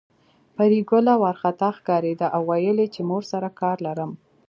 [0.55, 4.11] پري ګله وارخطا ښکارېده او ويل يې چې مور سره کار لرم